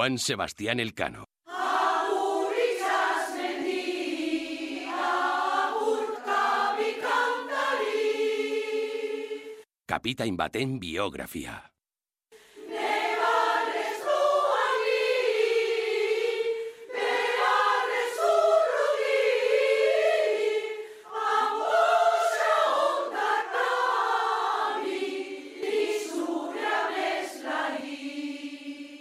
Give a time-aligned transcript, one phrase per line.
[0.00, 1.28] Juan Sebastián Elcano.
[9.84, 11.68] Kapitain baten biografia.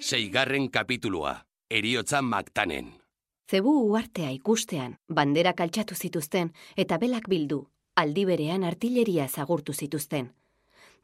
[0.10, 1.36] Seigarren kapitulua,
[1.70, 2.88] eriotza maktanen.
[3.52, 6.50] Zebu uartea ikustean, bandera kaltsatu zituzten
[6.84, 7.60] eta belak bildu,
[7.96, 10.32] aldi berean artilleria zagurtu zituzten.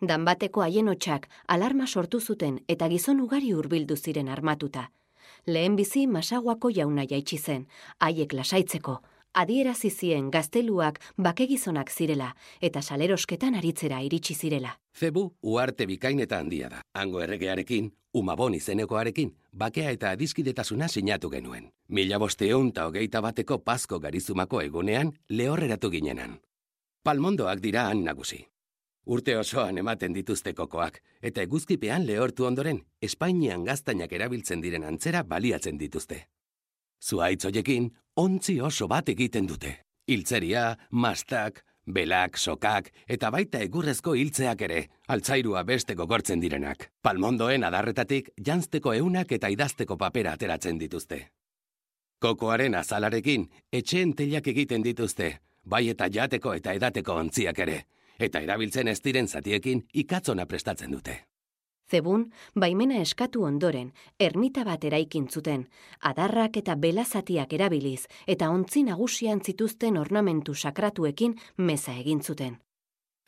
[0.02, 4.88] Danbateko haien hotxak alarma sortu zuten eta gizon ugari hurbildu ziren armatuta.
[5.46, 7.68] Lehen bizi masaguako jauna jaitsi zen,
[8.00, 9.02] haiek lasaitzeko,
[9.36, 12.32] adierazi zien gazteluak bakegizonak zirela
[12.62, 14.72] eta salerosketan aritzera iritsi zirela.
[15.00, 16.82] Zebu uarte bikain eta handia da.
[16.94, 21.70] Hango erregearekin, umabon izenekoarekin, bakea eta adiskidetasuna sinatu genuen.
[21.90, 26.40] Mila bosteun eta hogeita bateko pasko garizumako egunean lehorreratu ginenan.
[27.04, 28.46] Palmondoak dira han nagusi.
[29.06, 35.78] Urte osoan ematen dituzte kokoak, eta eguzkipean lehortu ondoren, Espainian gaztainak erabiltzen diren antzera baliatzen
[35.78, 36.24] dituzte.
[37.04, 39.78] Zuaitz hoiekin, ontzi oso bat egiten dute.
[40.08, 46.90] Hiltzeria, mastak, belak, sokak, eta baita egurrezko hiltzeak ere, altzairua beste gogortzen direnak.
[47.02, 51.28] Palmondoen adarretatik, janzteko eunak eta idazteko papera ateratzen dituzte.
[52.22, 57.84] Kokoaren azalarekin, etxeen telak egiten dituzte, bai eta jateko eta edateko ontziak ere,
[58.20, 61.20] eta erabiltzen ez diren zatiekin ikatzona prestatzen dute.
[61.92, 65.68] Zebun, baimena eskatu ondoren, ermita bat eraikin zuten,
[66.02, 72.58] adarrak eta belazatiak erabiliz, eta ontzi nagusian zituzten ornamentu sakratuekin meza egin zuten.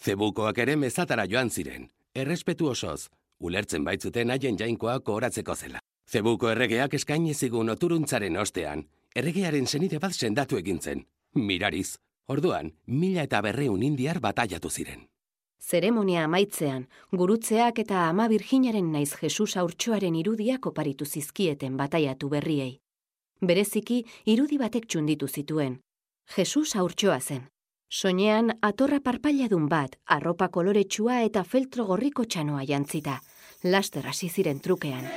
[0.03, 5.81] Zebukoak ere mezatara joan ziren, errespetu osoz, ulertzen baitzuten haien jainkoa kohoratzeko zela.
[6.07, 8.85] Zebuko erregeak eskaini zigun oturuntzaren ostean,
[9.15, 11.03] erregearen senide bat sendatu egintzen,
[11.35, 11.97] mirariz,
[12.27, 15.05] orduan, mila eta berreun indiar bataiatu ziren.
[15.61, 22.77] Zeremonia amaitzean, gurutzeak eta ama virginaren naiz Jesus aurtsoaren irudiak oparitu zizkieten bataiatu berriei.
[23.41, 25.79] Bereziki, irudi batek txunditu zituen.
[26.35, 27.47] Jesus aurtsoa zen.
[27.89, 33.21] Soinean, atorra parpailadun bat, arropa koloretsua eta feltro gorriko txanoa jantzita.
[33.63, 35.07] Laster hasi ziren trukean.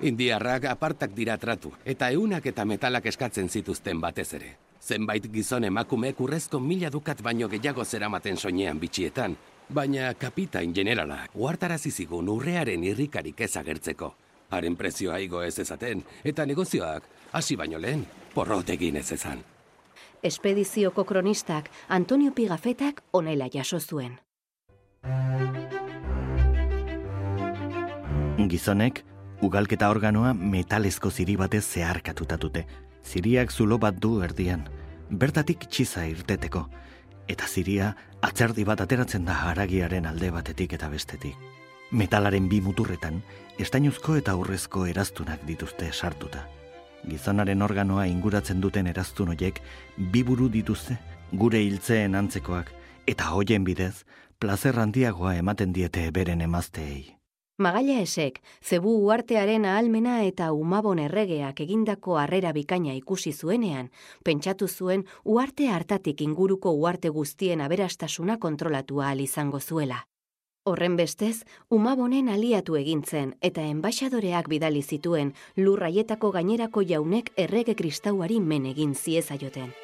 [0.00, 4.54] Indiarrak apartak dira tratu, eta eunak eta metalak eskatzen zituzten batez ere.
[4.80, 9.36] Zenbait gizon emakumeek urrezko mila dukat baino gehiago zeramaten soinean bitxietan,
[9.68, 14.14] baina kapitain generala uartarazi zigun urrearen irrikarik ez agertzeko.
[14.50, 19.44] Haren prezioa igo ez ezaten, eta negozioak hasi baino lehen, porrot egin ez ezan.
[20.22, 24.16] Espedizioko kronistak Antonio Pigafetak onela jaso zuen.
[28.48, 29.04] Gizonek,
[29.42, 32.66] ugalketa organoa metalezko ziri batez zeharkatuta dute.
[33.04, 34.66] Ziriak zulo bat du erdian,
[35.10, 36.66] bertatik txiza irteteko,
[37.28, 41.36] eta ziria atzerdi bat ateratzen da haragiaren alde batetik eta bestetik.
[41.90, 43.22] Metalaren bi muturretan,
[43.58, 46.46] estainuzko eta urrezko eraztunak dituzte sartuta.
[47.08, 49.62] Gizonaren organoa inguratzen duten eraztun hoiek
[50.12, 50.98] bi buru dituzte,
[51.32, 52.70] gure hiltzeen antzekoak,
[53.06, 54.04] eta hoien bidez,
[54.38, 57.19] plazer handiagoa ematen diete beren emazteei.
[57.60, 63.90] Magaila esek, zebu uartearen ahalmena eta umabon erregeak egindako harrera bikaina ikusi zuenean,
[64.24, 70.06] pentsatu zuen uarte hartatik inguruko uarte guztien aberastasuna kontrolatu ahal izango zuela.
[70.64, 78.72] Horren bestez, umabonen aliatu egintzen eta enbaixadoreak bidali zituen lurraietako gainerako jaunek errege kristauari men
[78.72, 79.74] egin ziezaioten.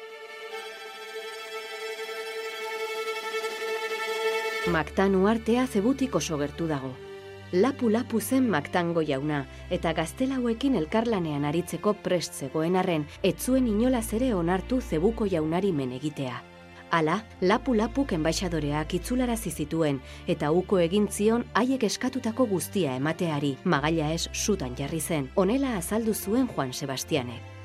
[4.73, 7.06] Maktan uartea zebutik oso gertu dago
[7.51, 14.81] lapu-lapu zen maktango jauna, eta gaztelauekin elkarlanean aritzeko prest zegoen arren, etzuen inolaz ere onartu
[14.81, 16.41] zebuko jaunari menegitea.
[16.89, 24.29] Hala, lapu-lapuk enbaixadoreak itzularazi zituen, eta uko egin zion haiek eskatutako guztia emateari, magaila ez
[24.31, 27.57] sutan jarri zen, onela azaldu zuen Juan Sebastianek.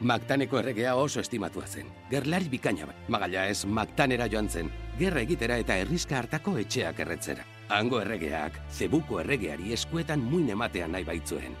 [0.00, 1.88] Maktaneko erregea oso estimatua zen.
[2.10, 2.94] Gerlari bikaina bai.
[3.08, 4.70] Magaila ez maktanera joan zen.
[4.98, 7.44] Gerra egitera eta herriska hartako etxeak erretzera.
[7.70, 11.52] Hango erregeak, zebuko erregeari eskuetan muin ematean nahi baitzuen.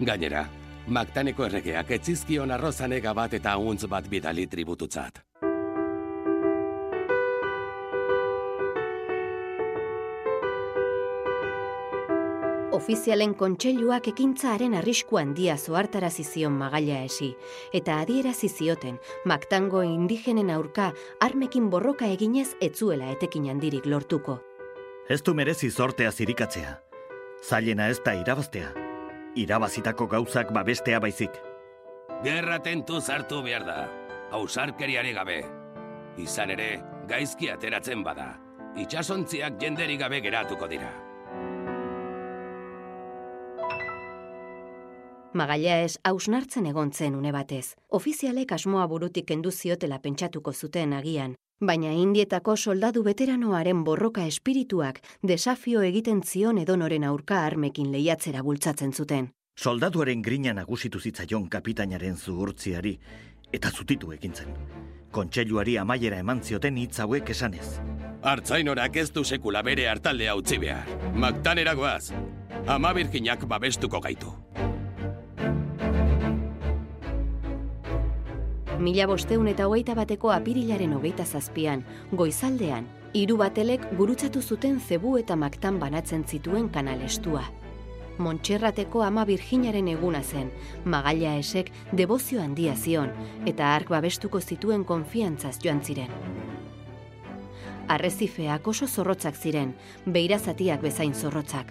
[0.00, 0.46] Gainera,
[0.88, 5.20] maktaneko erregeak etzizkion arrozanega bat eta untz bat bidali tribututzat.
[12.72, 17.28] Ofizialen kontseiluak ekintzaaren arrisku handia zoartarazi zion magaila esi,
[17.76, 18.96] eta adierazi zioten,
[19.28, 20.88] maktango indigenen aurka
[21.20, 24.40] armekin borroka eginez etzuela etekin handirik lortuko.
[25.08, 26.76] Ez du merezi zortea zirikatzea.
[27.42, 28.68] Zailena ez da irabaztea.
[29.34, 31.34] Irabazitako gauzak babestea baizik.
[32.22, 33.88] Gerra tentu zartu behar da,
[34.30, 35.40] hausarkeriare gabe.
[36.22, 36.68] Izan ere,
[37.10, 38.28] gaizki ateratzen bada,
[38.78, 40.92] itxasontziak jenderi gabe geratuko dira.
[45.34, 47.74] Magaia ez hausnartzen egon zen une batez.
[47.88, 55.82] Ofizialek asmoa burutik kendu ziotela pentsatuko zuten agian, baina indietako soldadu veteranoaren borroka espirituak desafio
[55.86, 59.30] egiten zion edonoren aurka armekin lehiatzera bultzatzen zuten.
[59.56, 62.98] Soldaduaren grina nagusitu zitzaion kapitainaren zuhurtziari
[63.52, 64.48] eta zutitu egintzen.
[65.12, 67.66] Kontseiluari amaiera eman zioten hitz hauek esanez.
[68.22, 70.88] Artzainorak ez du sekula bere hartaldea utzi behar.
[71.14, 72.12] Maktaneragoaz,
[72.66, 74.32] ama birginak babestuko gaitu.
[78.82, 81.84] Mila bosteun eta hogeita bateko apirilaren hogeita zazpian,
[82.18, 87.44] goizaldean, hiru batelek gurutzatu zuten zebu eta maktan banatzen zituen kanalestua.
[88.18, 90.50] Montxerrateko ama virginaren eguna zen,
[90.84, 93.14] magaila esek debozio handia zion,
[93.46, 96.10] eta ark babestuko zituen konfiantzaz joan ziren.
[97.86, 99.76] Arrezifeak oso zorrotzak ziren,
[100.06, 101.70] beirazatiak bezain zorrotzak.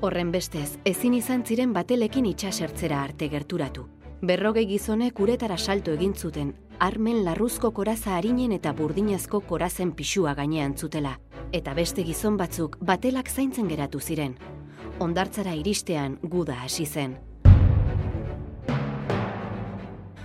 [0.00, 3.88] Horren bestez, ezin izan ziren batelekin itxasertzera arte gerturatu.
[4.20, 6.48] Berrogei gizonek uretara salto egin zuten,
[6.82, 11.12] armen larruzko koraza harinen eta burdinazko korazen pixua gainean zutela.
[11.54, 14.34] Eta beste gizon batzuk batelak zaintzen geratu ziren.
[14.98, 17.14] Ondartzara iristean guda hasi zen.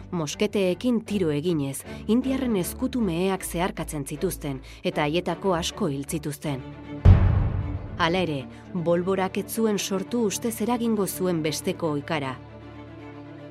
[0.10, 6.66] Mosketeekin tiro eginez, indiarren eskutu meheak zeharkatzen zituzten eta haietako asko hil zituzten.
[7.98, 8.40] Hala ere,
[8.74, 12.34] bolborak etzuen sortu ustez eragingo zuen besteko ikara,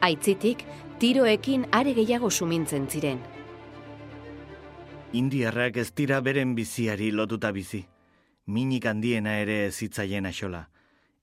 [0.03, 0.65] Aitzitik,
[0.99, 3.21] tiroekin are gehiago sumintzen ziren.
[5.15, 7.85] Indiarrak ez dira beren biziari lotuta bizi.
[8.47, 10.65] Minik handiena ere zitzaien axola.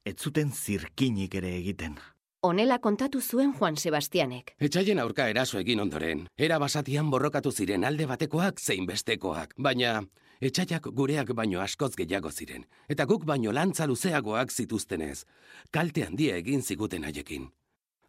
[0.06, 2.00] Ez zuten zirkinik ere egiten.
[2.40, 4.56] Honela kontatu zuen Juan Sebastianek.
[4.64, 10.06] Etxaien aurka eraso egin ondoren, era basatian borrokatu ziren alde batekoak zein bestekoak, baina
[10.40, 15.26] etxaiak gureak baino askoz gehiago ziren, eta guk baino lantza luzeagoak zituztenez,
[15.70, 17.52] kalte handia egin ziguten haiekin.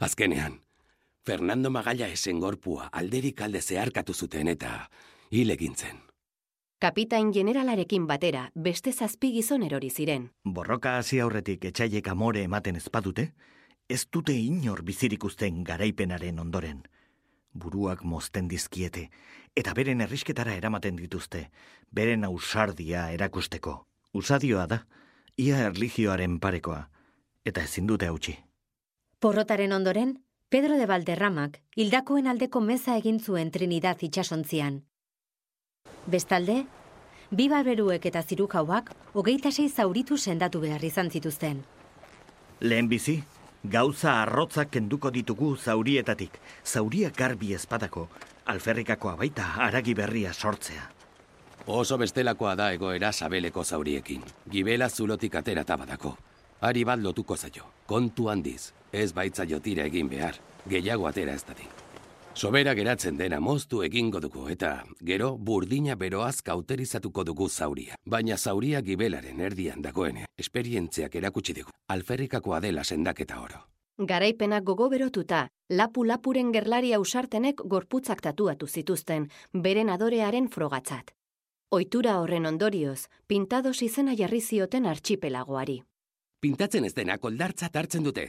[0.00, 0.62] Azkenean,
[1.26, 4.88] Fernando Magalla esen gorpua alderik alde zeharkatu zuten eta
[5.30, 6.00] hil egintzen.
[6.80, 10.30] Kapitain generalarekin batera beste zazpi gizon erori ziren.
[10.42, 13.34] Borroka hasi aurretik etxaiek amore ematen ezpadute,
[13.90, 16.82] ez dute inor bizirik uzten garaipenaren ondoren.
[17.52, 19.10] Buruak mozten dizkiete,
[19.54, 21.50] eta beren errisketara eramaten dituzte,
[21.92, 23.82] beren ausardia erakusteko.
[24.14, 24.86] Usadioa da,
[25.36, 26.86] ia erligioaren parekoa,
[27.44, 28.40] eta ezin dute hautsi.
[29.20, 34.78] Porrotaren ondoren, Pedro de Valderramak hildakoen aldeko meza egin zuen Trinidad itxasontzian.
[36.06, 36.54] Bestalde,
[37.28, 41.60] bi balberuek eta zirukauak hogeita sei zauritu sendatu behar izan zituzten.
[42.60, 43.18] Lehen bizi,
[43.76, 48.08] gauza arrotzak kenduko ditugu zaurietatik, zauria garbi espadako,
[48.46, 50.88] alferrikakoa baita aragi berria sortzea.
[51.66, 56.16] Oso bestelakoa da egoera sabeleko zauriekin, gibela zulotik atera tabadako.
[56.60, 60.36] Ari bat lotuko zaio, kontu handiz, ez baitza jotira egin behar,
[60.68, 61.64] gehiago atera ez dati.
[62.34, 67.96] Sobera geratzen dena moztu egingo dugu eta gero burdina beroaz kauterizatuko dugu zauria.
[68.06, 73.64] Baina zauria gibelaren erdian dagoene, esperientziak erakutsi dugu, alferrikakoa dela sendaketa oro.
[73.98, 81.12] Garaipenak gogo berotuta, lapu-lapuren gerlari ausartenek gorputzak tatuatu zituzten, beren adorearen frogatzat.
[81.70, 85.82] Oitura horren ondorioz, pintados izena jarri zioten archipelagoari
[86.40, 88.24] pintatzen ez denak oldartzat hartzen dute.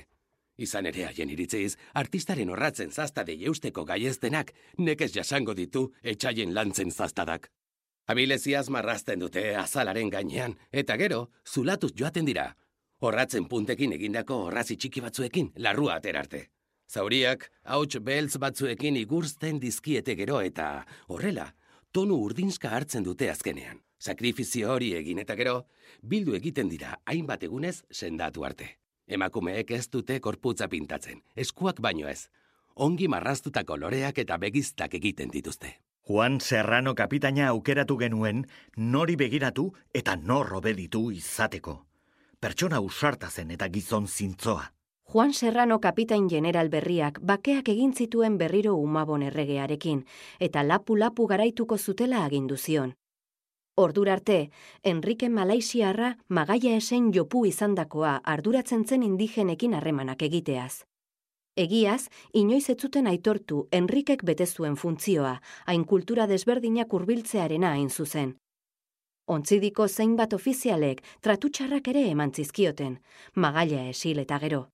[0.62, 7.50] Izan ere haien iritziz, artistaren horratzen zaztade jeusteko gaieztenak nekez jasango ditu etxaien lantzen zaztadak.
[8.12, 12.52] Abileziaz marrazten dute azalaren gainean, eta gero, zulatuz joaten dira.
[13.02, 16.48] Horratzen puntekin egindako horrazi txiki batzuekin, larrua aterarte.
[16.92, 21.54] Zauriak, hauts beltz batzuekin igurzten dizkiete gero eta, horrela,
[21.92, 25.68] tonu urdinska hartzen dute azkenean sakrifizio hori egin eta gero,
[26.02, 28.78] bildu egiten dira hainbat egunez sendatu arte.
[29.08, 32.30] Emakumeek ez dute korputza pintatzen, eskuak baino ez.
[32.76, 35.76] Ongi marraztutako loreak eta begiztak egiten dituzte.
[36.08, 38.46] Juan Serrano kapitaina aukeratu genuen
[38.78, 41.76] nori begiratu eta nor obeditu izateko.
[42.40, 44.64] Pertsona usarta zen eta gizon zintzoa.
[45.12, 50.06] Juan Serrano kapitain general berriak bakeak egin zituen berriro umabon erregearekin
[50.40, 52.96] eta lapu-lapu garaituko zutela agindu zion.
[53.76, 54.52] Ordurarte,
[54.84, 60.84] Enrique Malaisiarra magaia esen jopu izandakoa arduratzen zen indigenekin harremanak egiteaz.
[61.56, 68.36] Egiaz, inoiz ez zuten aitortu Enrikek bete zuen funtzioa, hain kultura desberdinak hurbiltzearena hain zuzen.
[69.28, 73.00] Ontzidiko zeinbat ofizialek tratutxarrak ere eman zizkioten,
[73.36, 74.66] magaila esil eta gero.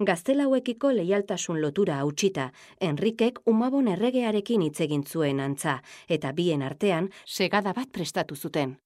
[0.00, 7.72] Gaztelauekiko leialtasun lotura hautsita, Enrikek umabon erregearekin hitz egin zuen antza, eta bien artean segada
[7.72, 8.76] bat prestatu zuten.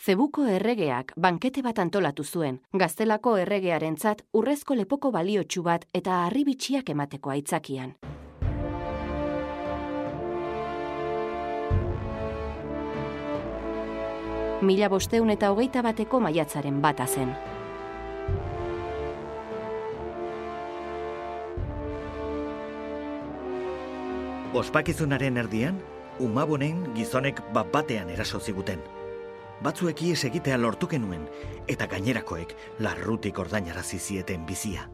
[0.00, 7.36] Zebuko erregeak bankete bat antolatu zuen, gaztelako erregearentzat urrezko lepoko baliotsu bat eta harribitxiak emateko
[7.36, 7.92] aitzakian.
[14.60, 17.36] Mila bosteun eta hogeita bateko maiatzaren bata zen.
[24.50, 25.76] Ospakizunaren erdian,
[26.18, 28.80] umabonen gizonek bat batean eraso ziguten.
[29.62, 31.28] Batzuek ies egitea lortu genuen,
[31.70, 34.88] eta gainerakoek larrutik ordainarazi zieten bizia.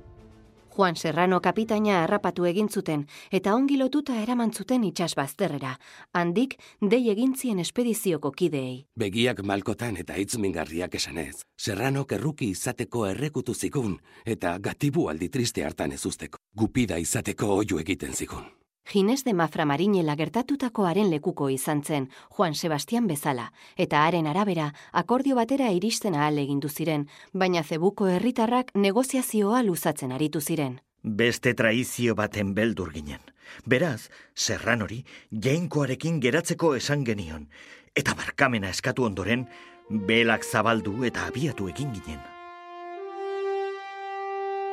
[0.77, 5.79] Juan Serrano kapitaina harrapatu egin zuten eta ongi lotuta eraman zuten itsas bazterrera.
[6.13, 8.85] Handik dei egintzien espedizioko kideei.
[8.95, 11.47] Begiak malkotan eta itzmingarriak esanez.
[11.57, 13.97] Serrano kerruki izateko errekutu zigun
[14.27, 16.45] eta gatibu aldi triste hartan ez usteko.
[16.55, 18.45] Gupida izateko oio egiten zigun.
[18.87, 25.35] Ginez de Mafra Marinela gertatutakoaren lekuko izan zen, Juan Sebastian bezala, eta haren arabera akordio
[25.35, 30.79] batera iristen ahal egindu ziren, baina zebuko herritarrak negoziazioa luzatzen aritu ziren.
[31.03, 33.21] Beste traizio baten beldur ginen.
[33.67, 37.51] Beraz, serranori, jainkoarekin geratzeko esan genion,
[37.95, 39.49] eta barkamena eskatu ondoren,
[39.91, 42.36] belak zabaldu eta abiatu egin ginen.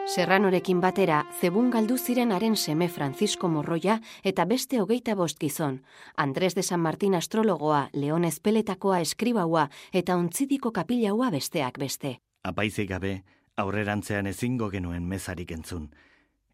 [0.04, 5.78] Serranorekin batera, zebun galdu ziren haren seme Francisco Morroia eta beste hogeita bost gizon.
[6.18, 12.18] Andres de San Martin astrologoa, Leon Espeletakoa eskribaua eta ontzidiko kapilaua besteak beste.
[12.44, 13.24] Apaizik gabe,
[13.56, 15.88] aurrerantzean ezingo genuen mezarik entzun,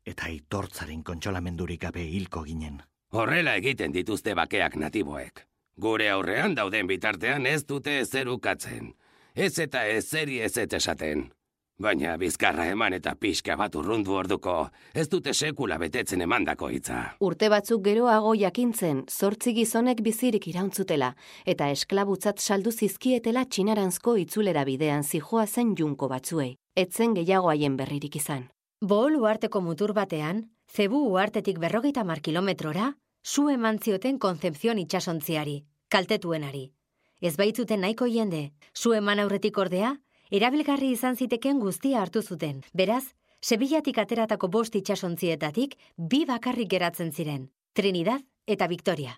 [0.06, 2.84] eta itortzaren kontsolamendurik gabe hilko ginen.
[3.12, 5.42] Horrela egiten dituzte bakeak natiboek.
[5.82, 8.94] Gure aurrean dauden bitartean ez dute ezerukatzen.
[9.34, 11.32] Ez eta ez zeri ez ez esaten.
[11.80, 14.54] Baina bizkarra eman eta pixka bat urrundu orduko,
[14.92, 16.98] ez dute sekula betetzen emandako hitza.
[17.24, 21.14] Urte batzuk geroago jakintzen, zortzi gizonek bizirik irauntzutela,
[21.48, 26.58] eta esklabutzat saldu zizkietela txinaranzko itzulera bidean zijoa zen junko batzuei.
[26.76, 28.50] Etzen gehiago haien berririk izan.
[28.84, 32.90] Bohol uarteko mutur batean, zebu uartetik berrogeita mar kilometrora,
[33.24, 36.74] zu eman zioten konzepzion itxasontziari, kaltetuenari.
[37.22, 39.96] Ez baitzuten nahiko jende, zu eman aurretik ordea,
[40.32, 42.62] erabilgarri izan ziteken guztia hartu zuten.
[42.74, 43.06] Beraz,
[43.42, 49.14] Sebillatik ateratako bost itxasontzietatik bi bakarrik geratzen ziren, Trinidad eta Victoria.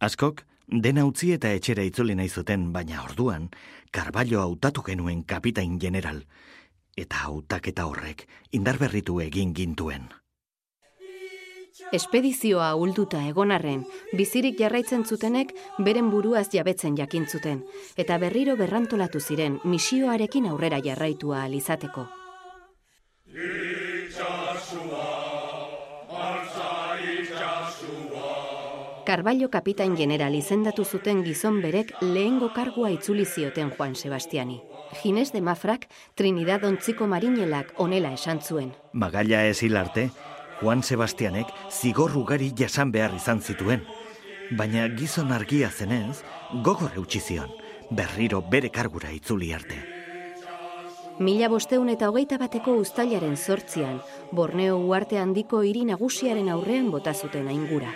[0.00, 3.48] Askok, dena utzi eta etxera itzuli nahi zuten, baina orduan,
[3.90, 6.20] Carballo hautatu genuen kapitain general,
[6.96, 10.10] eta hautaketa horrek indarberritu egin gintuen.
[11.92, 13.84] Espedizioa ulduta egonarren,
[14.16, 17.64] bizirik jarraitzen zutenek beren buruaz jabetzen jakin zuten,
[17.96, 22.06] eta berriro berrantolatu ziren misioarekin aurrera jarraitua alizateko.
[29.06, 34.60] Carballo kapitain general izendatu zuten gizon berek lehengo kargua itzuli zioten Juan Sebastiani.
[35.02, 38.72] Ginez de Mafrak Trinidad ontziko marinelak onela esan zuen.
[38.92, 40.08] Magaila ez hilarte,
[40.60, 43.82] Juan Sebastianek zigor ugari jasan behar izan zituen.
[44.56, 46.22] Baina gizon argia zenez,
[46.64, 47.50] gogor eutxi zion,
[47.90, 49.82] berriro bere kargura itzuli arte.
[51.18, 54.00] Mila bosteun eta hogeita bateko ustailaren zortzian,
[54.32, 57.92] Borneo uarte handiko hiri nagusiaren aurrean bota zuten aingura.